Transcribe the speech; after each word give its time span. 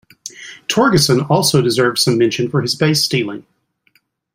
Torgeson 0.67 1.29
also 1.29 1.61
deserves 1.61 2.01
some 2.01 2.17
mention 2.17 2.49
for 2.49 2.63
his 2.63 2.73
base 2.73 3.03
stealing. 3.03 3.45